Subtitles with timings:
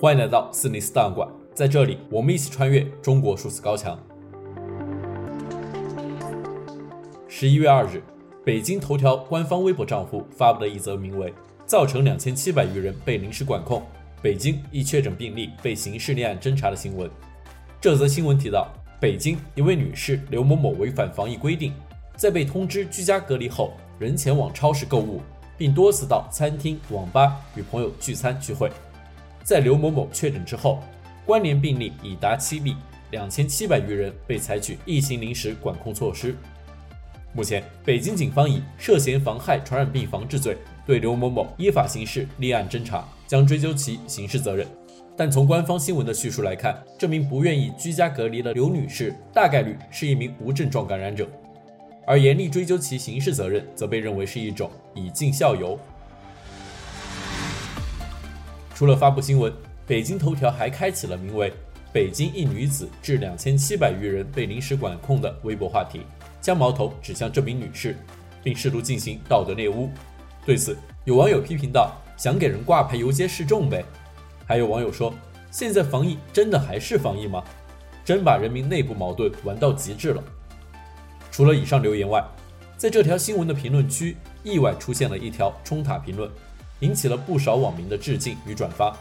[0.00, 3.98] 欢迎来到四零四档案馆，在这里我们一起穿越中国数字高墙。
[7.26, 8.00] 十一月二日，
[8.44, 11.34] 北京头条官方微博账户发布了一则名为
[11.66, 13.82] “造成两千七百余人被临时管控，
[14.22, 17.10] 北京一确诊病例被刑事立案侦查”的新闻。
[17.80, 18.68] 这则新闻提到，
[19.00, 21.72] 北京一位女士刘某某违反防疫规定，
[22.14, 25.20] 在被通知居家隔离后，仍前往超市购物，
[25.56, 28.70] 并多次到餐厅、网吧与朋友聚餐聚会。
[29.42, 30.80] 在刘某某确诊之后，
[31.24, 32.76] 关联病例已达七例，
[33.10, 36.36] 两千七百余人被采取疫情临时管控措施。
[37.34, 44.66] 目前，北京警方以涉嫌妨害传染病防治罪对刘某某依法刑事立案侦查，将追究其刑事责任。
[45.16, 51.28] 但从官方新闻的叙述来看，这名不愿意居家隔离的刘女士大概率是一名无症状感染者，
[52.06, 55.78] 而严厉追究其刑事责任，则被认为是一种以儆效尤。
[58.78, 59.52] 除了发布新闻，
[59.88, 61.52] 北京头条还开启了名为
[61.92, 66.02] “北京一女子致两千七百余人被临时管控”的微博话题，
[66.40, 67.96] 将矛头指向这名女士，
[68.40, 69.90] 并试图进行道德猎污。
[70.46, 73.84] 对此，有网友批评道：“想给人挂牌游街示众呗。”
[74.46, 75.12] 还有网友说
[75.50, 77.42] ：“现在防疫真的还是防疫吗？
[78.04, 80.22] 真把人民内部矛盾玩到极致了。”
[81.32, 82.24] 除了以上留言外，
[82.76, 86.30] 在这条新闻的评论区意外出现了一条冲塔评论，
[86.80, 88.96] 引起了不少网民的致敬与转发。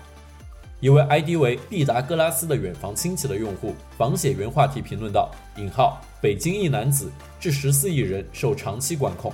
[0.80, 9.34] 一位 ID 为毕达哥拉斯的远房亲戚的用户仿写原话题评论道：“引号北京一男子致十四亿人受长期管控。”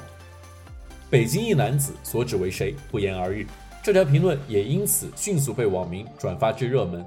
[1.12, 3.46] 北京一男子所指为谁，不言而喻。
[3.84, 7.06] 这条评论也因此迅速被网民转发至热门。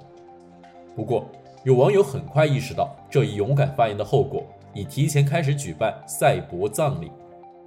[0.94, 1.30] 不过，
[1.64, 7.10] 有网友很快意识到这一勇敢发言的后果，已提前开始举办赛博葬礼。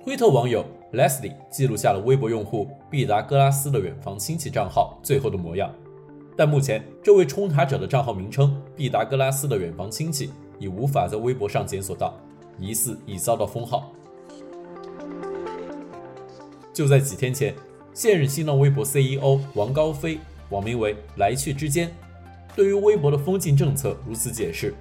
[0.04, 5.72] 推特网友 Leslie 记录下了微博用户毕达哥拉斯的远房亲戚账号最后的模样。
[6.36, 12.18] 但目前，这位冲塔者的账号名称“毕达哥拉斯的远房亲戚”已无法在微博上检索到，
[12.58, 13.92] 疑似已遭到封号。
[16.74, 17.54] 就在几天前。
[17.92, 20.20] 现任新浪微博 CEO 王高飞，
[20.52, 21.92] 网名为“来去之间”，
[22.56, 24.74] 对于微博的封禁政策如此解释：“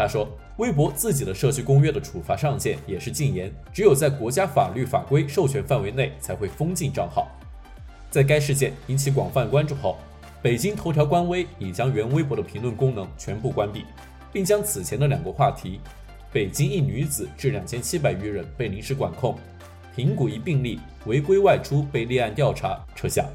[0.00, 7.28] 他说，微博自己的社区公约的处罚上限也是禁言，只有在国家法律法规授权范围内才会封禁账号。”
[8.10, 9.98] 在该事件引起广泛关注后，
[10.40, 13.84] 北京头条官微已将原微博的评论功能全部关闭，
[14.32, 15.78] 并将此前的两个话题
[16.32, 19.36] ：“北京一女子致两千七百余人被临时管控。”
[19.94, 23.26] 苹果一病例违规外出被立案调查撤下，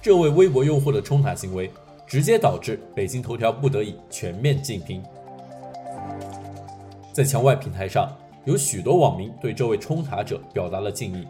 [0.00, 1.68] 这位微博用户的冲塔行为，
[2.06, 5.02] 直接导致北京头条不得已全面禁评。
[7.16, 11.26] 在墙外平台上，有许多网民对这位冲塔者表达了敬意，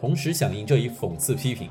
[0.00, 1.70] 同时响应这一讽刺批评，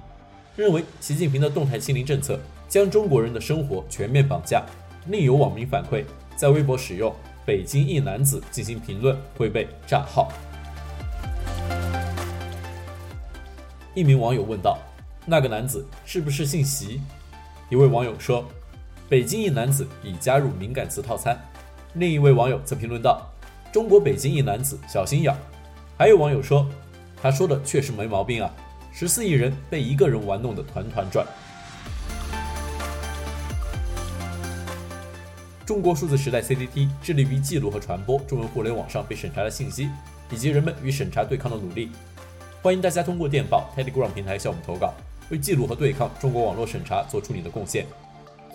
[0.56, 2.40] 认为习近平的动态清零政策
[2.70, 4.64] 将中国人的生活全面绑架。
[5.08, 6.06] 另有网民反馈，
[6.38, 7.14] 在微博使用
[7.46, 10.32] “北京一男子”进行评论会被炸号。
[13.94, 14.78] 一名网友问道
[15.28, 17.02] ：“那个男子是不是姓习？”
[17.70, 18.46] 一位网友说
[19.10, 21.38] ：“北京一男子已加入敏感词套餐。”
[21.96, 23.30] 另一位网友则评论道
[23.78, 25.32] ：“中国北京一男子小心眼。”
[25.96, 26.68] 还有网友说
[27.22, 28.52] ：“他说的确实没毛病啊，
[28.92, 31.24] 十四亿人被一个人玩弄得团团转。”
[35.64, 39.88] 中国数字时代 CCT 致力于记录和传播中文互联网上被审查的信息，
[40.32, 41.92] 以及人们与审查对抗的努力。
[42.64, 44.92] 欢迎大家通过电报 Telegram 平台向我们投稿，
[45.30, 47.86] 为记录和对抗中国网络审查做出你的贡献。